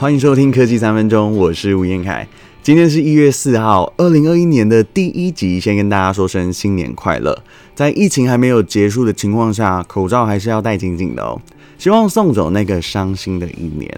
[0.00, 2.26] 欢迎收听科技三分钟，我是吴彦凯。
[2.62, 7.38] 今天是一月四号，二零二一年的第一集，先跟大家说声新年快乐。
[7.74, 11.38] 在疫情还没有结束的情况下，口罩还是要戴紧紧的哦。
[11.76, 13.94] 希望送走那个伤心的一年。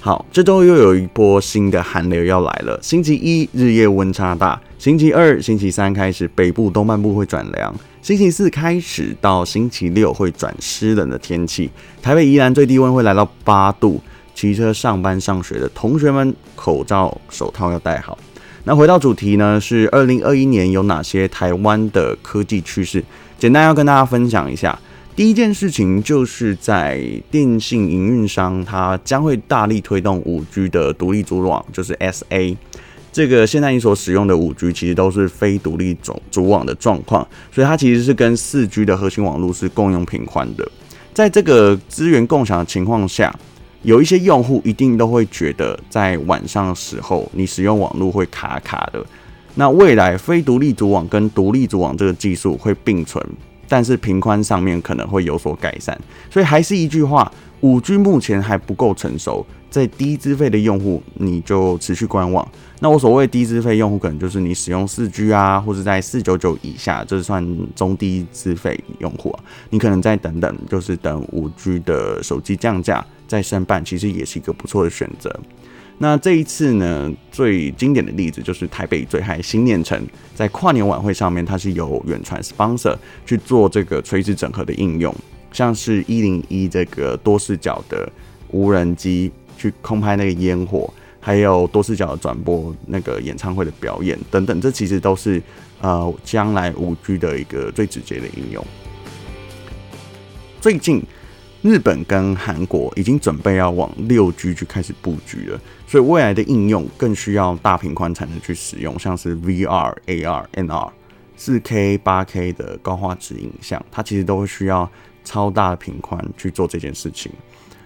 [0.00, 2.76] 好，这周又有一波新的寒流要来了。
[2.82, 11.70] 星期一日夜温差大，星期二、星期三开始北部东半部会转凉，星期四开始到星期六会转湿冷的天气。
[12.02, 14.00] 台北、宜兰最低温会来到八度。
[14.34, 18.18] 骑车上班上学的同学们，口罩、手套要戴好。
[18.64, 23.04] 那回到主题呢，是二零二一年有哪些台湾的科技趋势？
[23.38, 24.78] 简单要跟大家分享一下。
[25.14, 27.00] 第一件事情就是在
[27.30, 32.56] 电信营运商，它将会大力推动五 G 的独立组网，就是 SA。
[33.12, 40.68] 这个现在你所使用的五 G 其实都是非独立组组网的状况，所以它其实是跟四 G 的核心网络是共用频宽的。
[41.12, 43.32] 在这个资源共享的情况下，
[43.84, 49.04] 有一些用户一定都会觉得在晚上的时候你使用网络会卡卡的。
[49.54, 53.24] 那未来非独立组网跟独立组网这个技术会并存。
[53.66, 55.98] 但是频宽上面可能会有所改善，
[56.30, 57.32] 所以还是一句话，
[57.64, 62.46] 五 G 目前还不够成熟，在低资费的用户你就持续观望。
[62.80, 67.42] 那我所谓低资费用户，可能就是你使用四 G 啊，或者在四九九以下，这算
[67.74, 75.34] 中低资费用户啊，你可能再等等，就是等五 G 的手机降价再申办，其实也是一个不错的选择。
[75.96, 79.98] 那这一次呢，最经典的例子就是台北最嗨新念城，
[80.34, 85.14] 在跨年晚会上面，它是由远传 sponsor 去做这个垂直整合的应用，
[85.54, 88.06] 像是一零一这个多视角的
[88.50, 95.42] 无人机去空拍那个烟火，还有多视角的转播那个演唱会的表演等等，这其实都是
[95.80, 98.62] 呃将来五 G 的一个最直接的应用。
[100.60, 101.02] 最近。
[101.62, 110.90] 日本跟韩国已经准备要往六 G 去开始布局了，所以未来的应用更需要大屏宽才能去使用，像是 VR、AR、NR、
[111.38, 114.86] 四 K、八 K 的高画质影像，它其实都会需要
[115.24, 117.32] 超大的频宽去做这件事情。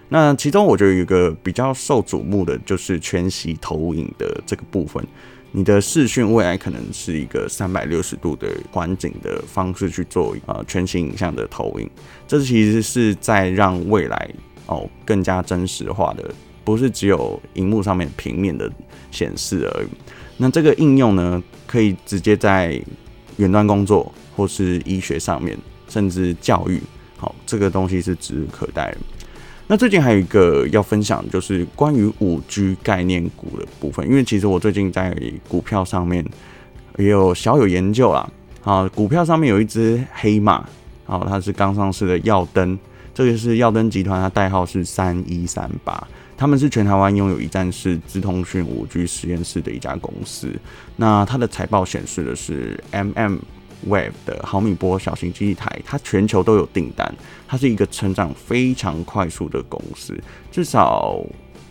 [0.09, 5.05] 那其中我觉得有一个比较受瞩目的就是全息投影的这个部分。
[5.51, 11.89] 你的视讯未来可能是一个三百六十度的环景的方式去做呃全息影像的投影，
[12.27, 14.29] 这其实是在让未来
[14.67, 16.31] 哦更加真实化的，
[16.63, 18.71] 不是只有荧幕上面平面的
[19.09, 19.87] 显示而已。
[20.37, 22.79] 那这个应用呢，可以直接在
[23.37, 25.57] 远端工作或是医学上面，
[25.87, 26.79] 甚至教育，
[27.49, 28.95] 这个东西是指日可待。
[29.65, 34.07] 那最近还有一个要分享，就是关于五 G 概念股的部分。
[34.07, 35.15] 因为其实我最近在
[35.47, 36.23] 股票上面
[36.97, 38.29] 也有小有研究啦。
[38.63, 40.63] 啊，股票上面有一只黑马，
[41.05, 42.77] 好，它是刚上市的耀登，
[43.13, 50.51] 这个是耀登集团，它代号是三一三八，他们是全台湾拥有一站式资通讯五 G 实验室的一家公司。
[50.97, 53.39] 那它的财报显示的是 MM。
[53.87, 57.13] Wave 的毫米波小型基地台，它全球都有订单，
[57.47, 60.13] 它是一个成长非常快速的公司，
[60.51, 61.17] 至少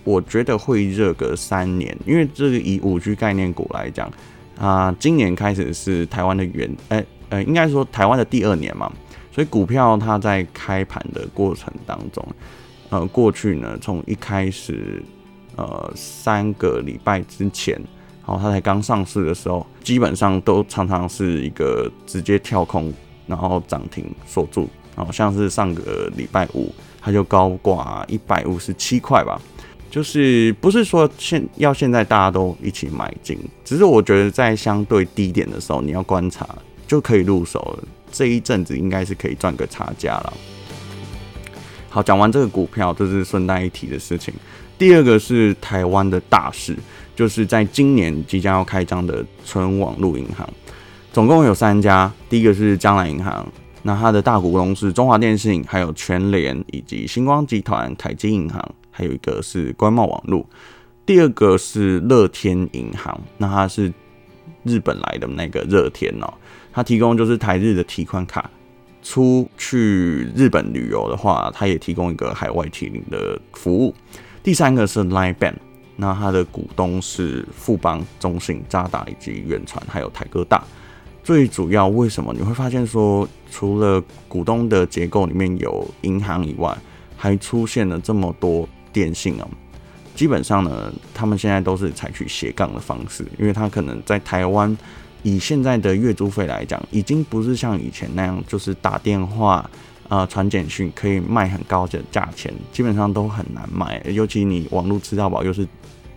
[0.05, 4.11] 我觉得会热个三年，因为这个以五 G 概念股来讲，
[4.59, 8.91] 啊、今年开始是台湾的元，呃呃，应该说台湾的第二年嘛，
[9.31, 12.27] 所以股票它在开盘的过程当中，
[12.89, 15.03] 呃，过去呢，从一开始，
[15.57, 17.79] 呃，三个礼拜之前。
[18.29, 22.93] 然后它才刚上市的时候，基本上都常常是一个直接跳空，
[23.27, 24.69] 然后涨停锁住。
[24.95, 29.41] 好像是上个礼拜五，它就高挂一百五十七块吧。
[29.91, 36.47] 就是不是说现要现在大家都一起买进，只是我觉得在相对低点的时候，你要观察
[36.87, 37.89] 就可以入手了。
[38.13, 40.33] 这一阵子应该是可以赚个差价了。
[41.89, 44.35] 好，讲完这个股票，这是顺带一提的事情。
[44.77, 46.77] 第二个是台湾的大事。
[47.19, 50.49] 就是在今年即将要开张的纯网路银行，
[51.13, 52.09] 总共有三家。
[52.31, 53.45] 第一个是将来银行，
[53.83, 60.47] 那它的大股东是中华电信，还有全联以及星光集团、凯基银行，还有一个是关贸网路。
[61.05, 63.93] 第二个是乐天银行，那它是
[64.63, 66.33] 日本来的那个乐天哦，
[66.73, 68.49] 它提供就是台日的提款卡，
[69.03, 73.93] 出去日本旅游的话，它也提供一个海外提领的服务。
[74.41, 75.55] 第三个是 Line Bank。
[76.01, 80.63] 那它的股东是富邦、中信、渣打以及远传，还有台哥大。
[81.25, 86.75] 最主要为什么你会发现说，除了股东的结构里面有银行以外，
[87.17, 89.47] 还出现了这么多电信啊？
[90.15, 94.75] 基本上呢，他们现在都是采取斜杠的方式，因为他可能在台湾
[95.23, 99.69] 以现在的月租费来讲，已经不是像以前那样，就是打电话
[100.09, 104.03] 啊传简讯可以卖很高的价钱，基本上都很难卖。
[104.07, 105.67] 尤其你网络吃到饱又是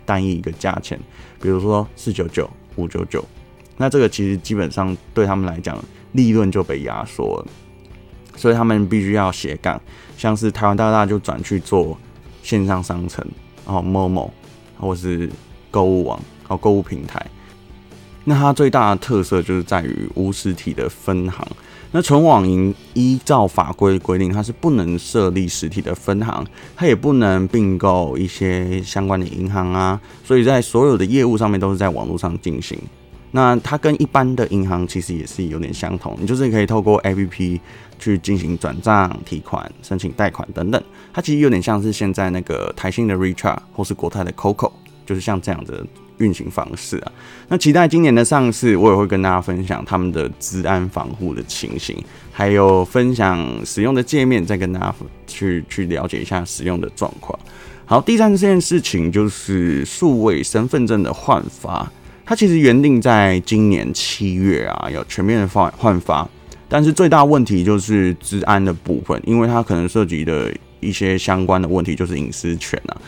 [0.06, 1.00] 单一一个价钱，
[1.42, 3.24] 比如说四九九、五九九，
[3.78, 5.78] 那这个其实基本上对他们来讲
[6.14, 7.48] 利润就被压缩了，
[8.36, 9.82] 所以他们必须要斜杠，
[10.18, 11.98] 像是台湾大大就转去做
[12.42, 13.26] 线上商城，
[13.66, 14.30] 然后 Momo
[14.80, 15.30] 或是
[15.70, 17.26] 购物网，然后购物平台。
[18.24, 21.46] 那它最大的特色就是在于无实体的分行。
[21.94, 26.46] 那纯网银依照法规规定，它是不能设立实体的分行，
[26.76, 30.00] 它也不能并购一些相关的银行啊。
[30.24, 32.80] 所以在所有的业务上面都是在网络上进行。
[33.32, 37.60] 那它跟一般的银行其实也是有点相同，你就是可以透过 APP
[38.00, 40.82] 去进行转账、提款、申请贷款等等。
[41.14, 44.72] 它其实有点像是现在那个台新的 Recharge 或是国泰的 COCO，
[45.12, 45.86] 就是像这样的。
[46.18, 47.12] 运行方式啊，
[47.48, 51.98] 那期待今年的上市，我也会跟大家分享他们的治安防护的情形，
[52.32, 57.40] 还有分享使用的界面，再跟大家去去了解一下使用的状况。
[57.86, 61.92] 好，第三件事情就是数位身份证的换发，
[62.24, 66.30] 它其实原定在今年七月啊，要全面的换换发，
[66.70, 73.02] 但是最大问题就是治安的部分，因为它可能涉及的一些相关的问题，就是隐私权啊，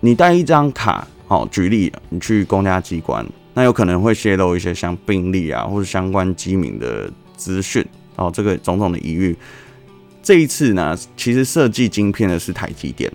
[0.00, 1.08] 你带一张卡。
[1.26, 3.24] 好，举例，你去公家机关，
[3.54, 7.84] 那有可能会泄露一些像病例啊，或者相关机密的资讯，
[8.16, 9.36] 哦，这个种种的疑虑。
[10.22, 13.10] 这一次呢，其实设计晶片的是台积电，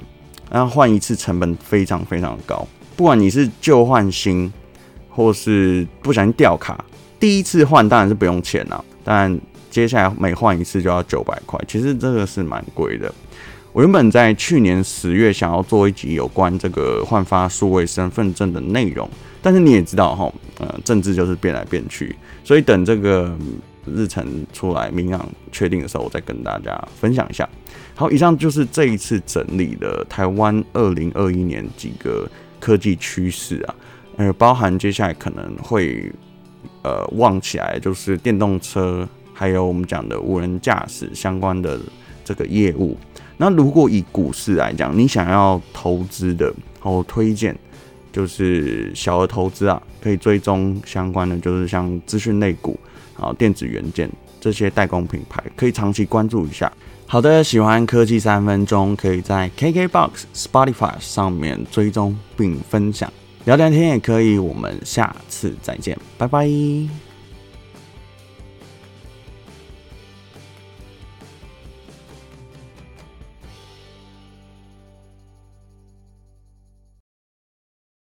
[0.50, 4.52] 那换一次成本非常非常高，不管你是旧换新，
[5.10, 6.84] 或是不小心掉卡，
[7.20, 9.40] 第一次换当然是不用钱了，但
[9.70, 13.14] 接下来每换一次就要九百块，其实这个是蛮贵的。
[13.72, 19.08] 我原本在去年十月想要做一集有关这个换发数位身份证的内容，
[19.44, 23.38] 但是你也知道哈，呃，政治就是变来变去，所以等这个
[23.86, 27.48] 日程出来明朗确定的时候，我再跟大家分享一下。
[27.94, 32.28] 好，以上就是这一次整理的台湾二零二一年几个
[32.60, 33.76] 科技趋势啊，
[34.18, 36.12] 呃，包含接下来可能会
[36.82, 41.80] 呃旺起来，就是电动车，还有我们讲的无人驾驶相关的
[42.26, 42.98] 这个业务。
[43.42, 46.54] 那如果以股市来讲，你想要投资的，
[46.84, 47.58] 我推荐
[48.12, 52.78] 就是小额投资啊，可以追踪相关的，就是像资讯类股
[53.18, 54.10] 啊、电子元件
[54.42, 56.70] 这些代工品牌，可以长期关注一下。
[57.08, 63.12] 好的，喜欢科技三分钟，可以在 KKBOX、Spotify 上面追踪并分享，
[63.46, 64.38] 聊聊天也可以。
[64.38, 67.09] 我们下次再见，拜拜。